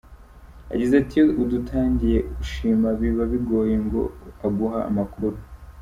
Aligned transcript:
Yagize 0.71 0.93
ati 0.97 1.13
“Iyo 1.17 1.27
udatangiye 1.43 2.17
ushima 2.41 2.87
biba 2.99 3.23
bigoye 3.31 3.75
ko 3.89 4.01
aguha 4.47 4.79
amakuru. 4.89 5.37